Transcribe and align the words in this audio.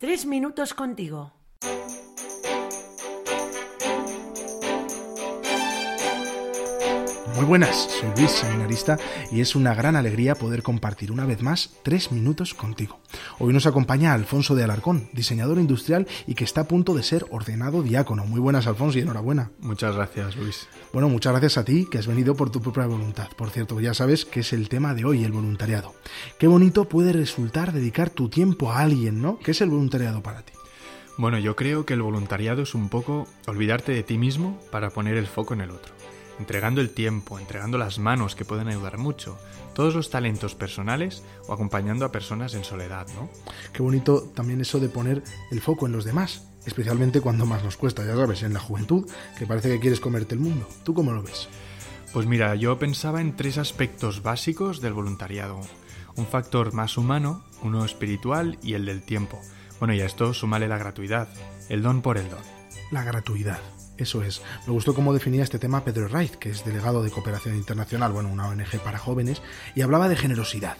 Tres 0.00 0.24
minutos 0.24 0.72
contigo. 0.72 1.39
Muy 7.36 7.44
buenas, 7.44 7.88
soy 8.00 8.10
Luis, 8.16 8.30
seminarista, 8.30 8.98
y 9.30 9.40
es 9.40 9.54
una 9.54 9.74
gran 9.74 9.96
alegría 9.96 10.34
poder 10.34 10.62
compartir 10.62 11.12
una 11.12 11.24
vez 11.24 11.42
más 11.42 11.70
tres 11.82 12.12
minutos 12.12 12.54
contigo. 12.54 13.00
Hoy 13.38 13.52
nos 13.52 13.66
acompaña 13.66 14.12
Alfonso 14.12 14.54
de 14.54 14.64
Alarcón, 14.64 15.08
diseñador 15.12 15.58
industrial 15.58 16.06
y 16.26 16.34
que 16.34 16.44
está 16.44 16.62
a 16.62 16.68
punto 16.68 16.94
de 16.94 17.02
ser 17.02 17.26
ordenado 17.30 17.82
diácono. 17.82 18.26
Muy 18.26 18.40
buenas, 18.40 18.66
Alfonso, 18.66 18.98
y 18.98 19.02
enhorabuena. 19.02 19.52
Muchas 19.60 19.94
gracias, 19.94 20.36
Luis. 20.36 20.68
Bueno, 20.92 21.08
muchas 21.08 21.32
gracias 21.32 21.58
a 21.58 21.64
ti, 21.64 21.86
que 21.90 21.98
has 21.98 22.06
venido 22.06 22.34
por 22.34 22.50
tu 22.50 22.60
propia 22.60 22.86
voluntad. 22.86 23.28
Por 23.36 23.50
cierto, 23.50 23.80
ya 23.80 23.94
sabes 23.94 24.24
que 24.24 24.40
es 24.40 24.52
el 24.52 24.68
tema 24.68 24.94
de 24.94 25.04
hoy, 25.04 25.24
el 25.24 25.32
voluntariado. 25.32 25.94
Qué 26.38 26.46
bonito 26.46 26.88
puede 26.88 27.12
resultar 27.12 27.72
dedicar 27.72 28.10
tu 28.10 28.28
tiempo 28.28 28.72
a 28.72 28.80
alguien, 28.80 29.22
¿no? 29.22 29.38
¿Qué 29.38 29.52
es 29.52 29.60
el 29.60 29.70
voluntariado 29.70 30.22
para 30.22 30.42
ti? 30.42 30.52
Bueno, 31.16 31.38
yo 31.38 31.54
creo 31.54 31.86
que 31.86 31.94
el 31.94 32.02
voluntariado 32.02 32.62
es 32.62 32.74
un 32.74 32.88
poco 32.88 33.26
olvidarte 33.46 33.92
de 33.92 34.02
ti 34.02 34.18
mismo 34.18 34.58
para 34.70 34.90
poner 34.90 35.16
el 35.16 35.26
foco 35.26 35.54
en 35.54 35.60
el 35.60 35.70
otro 35.70 35.92
entregando 36.40 36.80
el 36.80 36.90
tiempo, 36.90 37.38
entregando 37.38 37.76
las 37.76 37.98
manos 37.98 38.34
que 38.34 38.46
pueden 38.46 38.68
ayudar 38.68 38.96
mucho, 38.96 39.38
todos 39.74 39.94
los 39.94 40.08
talentos 40.08 40.54
personales 40.54 41.22
o 41.46 41.52
acompañando 41.52 42.06
a 42.06 42.12
personas 42.12 42.54
en 42.54 42.64
soledad, 42.64 43.06
¿no? 43.14 43.28
Qué 43.74 43.82
bonito 43.82 44.22
también 44.34 44.62
eso 44.62 44.80
de 44.80 44.88
poner 44.88 45.22
el 45.50 45.60
foco 45.60 45.86
en 45.86 45.92
los 45.92 46.06
demás, 46.06 46.48
especialmente 46.64 47.20
cuando 47.20 47.44
más 47.44 47.62
nos 47.62 47.76
cuesta, 47.76 48.06
ya 48.06 48.16
sabes, 48.16 48.42
en 48.42 48.54
la 48.54 48.60
juventud, 48.60 49.06
que 49.38 49.46
parece 49.46 49.68
que 49.68 49.80
quieres 49.80 50.00
comerte 50.00 50.34
el 50.34 50.40
mundo. 50.40 50.66
¿Tú 50.82 50.94
cómo 50.94 51.12
lo 51.12 51.22
ves? 51.22 51.48
Pues 52.14 52.26
mira, 52.26 52.54
yo 52.54 52.78
pensaba 52.78 53.20
en 53.20 53.36
tres 53.36 53.58
aspectos 53.58 54.22
básicos 54.22 54.80
del 54.80 54.94
voluntariado. 54.94 55.60
Un 56.16 56.26
factor 56.26 56.72
más 56.72 56.96
humano, 56.96 57.44
uno 57.62 57.84
espiritual 57.84 58.58
y 58.62 58.72
el 58.74 58.86
del 58.86 59.02
tiempo. 59.02 59.38
Bueno, 59.78 59.92
y 59.92 60.00
a 60.00 60.06
esto 60.06 60.32
súmale 60.32 60.68
la 60.68 60.78
gratuidad, 60.78 61.28
el 61.68 61.82
don 61.82 62.00
por 62.00 62.16
el 62.16 62.30
don. 62.30 62.40
La 62.90 63.04
gratuidad. 63.04 63.60
Eso 64.00 64.22
es. 64.22 64.40
Me 64.66 64.72
gustó 64.72 64.94
cómo 64.94 65.12
definía 65.12 65.42
este 65.42 65.58
tema 65.58 65.84
Pedro 65.84 66.08
Reich, 66.08 66.32
que 66.36 66.48
es 66.48 66.64
delegado 66.64 67.02
de 67.02 67.10
Cooperación 67.10 67.54
Internacional, 67.54 68.12
bueno, 68.12 68.30
una 68.30 68.48
ONG 68.48 68.80
para 68.82 68.98
jóvenes, 68.98 69.42
y 69.74 69.82
hablaba 69.82 70.08
de 70.08 70.16
generosidad. 70.16 70.78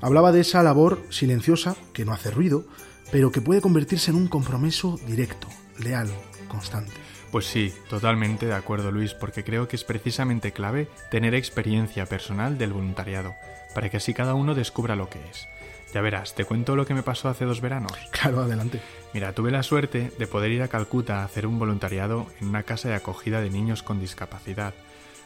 Hablaba 0.00 0.30
de 0.30 0.42
esa 0.42 0.62
labor 0.62 1.02
silenciosa, 1.10 1.74
que 1.92 2.04
no 2.04 2.12
hace 2.12 2.30
ruido, 2.30 2.64
pero 3.10 3.32
que 3.32 3.40
puede 3.40 3.60
convertirse 3.60 4.12
en 4.12 4.16
un 4.16 4.28
compromiso 4.28 5.00
directo, 5.08 5.48
leal, 5.80 6.08
constante. 6.46 6.92
Pues 7.32 7.46
sí, 7.46 7.72
totalmente 7.90 8.46
de 8.46 8.54
acuerdo 8.54 8.92
Luis, 8.92 9.12
porque 9.14 9.42
creo 9.42 9.66
que 9.66 9.74
es 9.74 9.82
precisamente 9.82 10.52
clave 10.52 10.88
tener 11.10 11.34
experiencia 11.34 12.06
personal 12.06 12.58
del 12.58 12.72
voluntariado, 12.72 13.34
para 13.74 13.90
que 13.90 13.96
así 13.96 14.14
cada 14.14 14.34
uno 14.34 14.54
descubra 14.54 14.94
lo 14.94 15.08
que 15.08 15.18
es. 15.30 15.48
Ya 15.92 16.00
verás, 16.00 16.34
te 16.34 16.44
cuento 16.44 16.74
lo 16.74 16.86
que 16.86 16.94
me 16.94 17.02
pasó 17.02 17.28
hace 17.28 17.44
dos 17.44 17.60
veranos. 17.60 17.92
Claro, 18.10 18.40
adelante. 18.40 18.80
Mira, 19.12 19.34
tuve 19.34 19.50
la 19.50 19.62
suerte 19.62 20.10
de 20.18 20.26
poder 20.26 20.50
ir 20.50 20.62
a 20.62 20.68
Calcuta 20.68 21.20
a 21.20 21.24
hacer 21.24 21.46
un 21.46 21.58
voluntariado 21.58 22.26
en 22.40 22.48
una 22.48 22.62
casa 22.62 22.88
de 22.88 22.94
acogida 22.94 23.40
de 23.40 23.50
niños 23.50 23.82
con 23.82 24.00
discapacidad. 24.00 24.72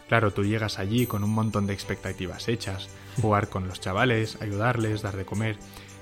Claro, 0.08 0.32
tú 0.32 0.44
llegas 0.44 0.78
allí 0.78 1.06
con 1.06 1.24
un 1.24 1.30
montón 1.30 1.66
de 1.66 1.72
expectativas 1.72 2.48
hechas, 2.48 2.88
jugar 3.20 3.48
con 3.48 3.68
los 3.68 3.80
chavales, 3.80 4.38
ayudarles, 4.40 5.02
dar 5.02 5.16
de 5.16 5.24
comer, 5.24 5.56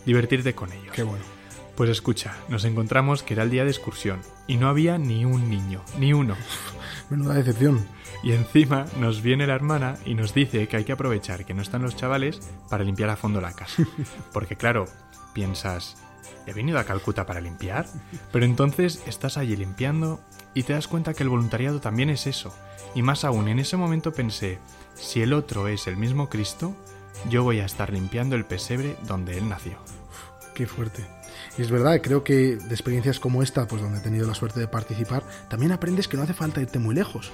divertirte 0.06 0.54
con 0.54 0.72
ellos. 0.72 0.92
Qué 0.92 1.02
bueno. 1.02 1.24
Pues 1.76 1.90
escucha, 1.90 2.36
nos 2.48 2.64
encontramos 2.64 3.24
que 3.24 3.34
era 3.34 3.42
el 3.42 3.50
día 3.50 3.64
de 3.64 3.70
excursión 3.70 4.20
y 4.46 4.58
no 4.58 4.68
había 4.68 4.96
ni 4.96 5.24
un 5.24 5.50
niño, 5.50 5.82
ni 5.98 6.12
uno. 6.12 6.36
Menuda 7.10 7.34
decepción. 7.34 7.84
Y 8.22 8.32
encima 8.32 8.86
nos 9.00 9.22
viene 9.22 9.46
la 9.46 9.56
hermana 9.56 9.96
y 10.04 10.14
nos 10.14 10.32
dice 10.32 10.68
que 10.68 10.76
hay 10.76 10.84
que 10.84 10.92
aprovechar 10.92 11.44
que 11.44 11.52
no 11.52 11.62
están 11.62 11.82
los 11.82 11.96
chavales 11.96 12.40
para 12.70 12.84
limpiar 12.84 13.10
a 13.10 13.16
fondo 13.16 13.40
la 13.40 13.52
casa. 13.52 13.82
Porque 14.32 14.56
claro, 14.56 14.86
piensas, 15.32 15.96
¿he 16.46 16.52
venido 16.52 16.78
a 16.78 16.84
Calcuta 16.84 17.26
para 17.26 17.40
limpiar? 17.40 17.86
Pero 18.30 18.44
entonces 18.44 19.02
estás 19.08 19.36
allí 19.36 19.56
limpiando 19.56 20.20
y 20.54 20.62
te 20.62 20.74
das 20.74 20.86
cuenta 20.86 21.12
que 21.12 21.24
el 21.24 21.28
voluntariado 21.28 21.80
también 21.80 22.08
es 22.08 22.28
eso. 22.28 22.54
Y 22.94 23.02
más 23.02 23.24
aún, 23.24 23.48
en 23.48 23.58
ese 23.58 23.76
momento 23.76 24.12
pensé, 24.12 24.60
si 24.94 25.22
el 25.22 25.32
otro 25.32 25.66
es 25.66 25.88
el 25.88 25.96
mismo 25.96 26.28
Cristo, 26.28 26.76
yo 27.28 27.42
voy 27.42 27.58
a 27.58 27.66
estar 27.66 27.92
limpiando 27.92 28.36
el 28.36 28.44
pesebre 28.44 28.96
donde 29.02 29.36
él 29.36 29.48
nació. 29.48 29.76
Qué 30.54 30.66
fuerte. 30.66 31.04
Y 31.58 31.62
es 31.62 31.70
verdad, 31.70 32.00
creo 32.02 32.24
que 32.24 32.56
de 32.56 32.74
experiencias 32.74 33.20
como 33.20 33.42
esta, 33.42 33.66
pues 33.66 33.82
donde 33.82 33.98
he 33.98 34.02
tenido 34.02 34.26
la 34.26 34.34
suerte 34.34 34.60
de 34.60 34.68
participar, 34.68 35.22
también 35.48 35.72
aprendes 35.72 36.08
que 36.08 36.16
no 36.16 36.22
hace 36.22 36.34
falta 36.34 36.60
irte 36.60 36.78
muy 36.78 36.94
lejos. 36.94 37.32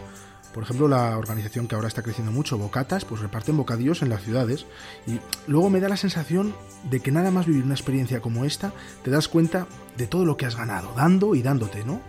Por 0.53 0.65
ejemplo, 0.65 0.89
la 0.89 1.17
organización 1.17 1.69
que 1.69 1.77
ahora 1.77 1.87
está 1.89 2.03
creciendo 2.03 2.33
mucho, 2.33 2.59
Bocatas, 2.59 3.05
pues 3.05 3.21
reparten 3.21 3.57
bocadillos 3.57 4.03
en 4.03 4.09
las 4.09 4.23
ciudades. 4.23 4.67
Y 5.07 5.21
luego 5.47 5.71
me 5.71 5.81
da 5.81 5.89
la 5.89 5.97
sensación 5.97 6.55
de 6.91 7.01
que 7.01 7.13
nada 7.13 7.31
más 7.31 7.47
vivir 7.47 7.63
una 7.63 7.75
experiencia 7.75 8.21
como 8.21 8.45
esta, 8.45 8.73
te 9.05 9.11
das 9.11 9.29
cuenta 9.29 9.69
de 9.97 10.09
todo 10.09 10.25
lo 10.25 10.37
que 10.37 10.47
has 10.47 10.57
ganado, 10.57 10.93
dando 10.97 11.35
y 11.37 11.43
dándote, 11.43 11.85
¿no? 11.85 12.01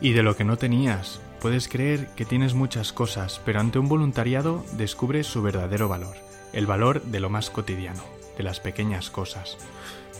Y 0.00 0.12
de 0.12 0.22
lo 0.22 0.36
que 0.36 0.44
no 0.44 0.58
tenías. 0.58 1.20
Puedes 1.40 1.68
creer 1.68 2.08
que 2.08 2.26
tienes 2.26 2.54
muchas 2.54 2.92
cosas, 2.92 3.40
pero 3.44 3.60
ante 3.60 3.78
un 3.78 3.88
voluntariado 3.88 4.64
descubres 4.76 5.26
su 5.26 5.42
verdadero 5.42 5.88
valor, 5.88 6.16
el 6.52 6.66
valor 6.66 7.02
de 7.02 7.20
lo 7.20 7.30
más 7.30 7.48
cotidiano, 7.50 8.02
de 8.36 8.42
las 8.42 8.60
pequeñas 8.60 9.10
cosas. 9.10 9.56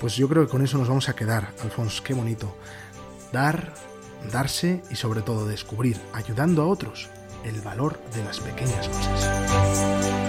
Pues 0.01 0.17
yo 0.17 0.29
creo 0.29 0.45
que 0.45 0.51
con 0.51 0.63
eso 0.63 0.79
nos 0.79 0.89
vamos 0.89 1.09
a 1.09 1.17
quedar, 1.17 1.53
Alfonso, 1.63 2.03
qué 2.05 2.15
bonito. 2.15 2.55
Dar, 3.33 3.73
darse 4.31 4.83
y 4.91 4.97
sobre 4.97 5.23
todo 5.23 5.47
descubrir, 5.47 5.99
ayudando 6.13 6.63
a 6.63 6.67
otros, 6.67 7.09
el 7.45 7.61
valor 7.63 7.99
de 8.15 8.25
las 8.25 8.41
pequeñas 8.41 8.89
cosas. 8.89 10.26